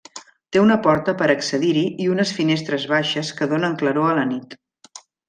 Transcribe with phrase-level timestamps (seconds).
[0.55, 4.57] Té una porta per accedir-hi i unes finestres baixes que donen claror a la nit.